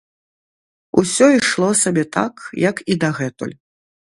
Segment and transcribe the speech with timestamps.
[1.01, 2.33] Усё ішло сабе так,
[2.67, 3.57] як і дагэтуль.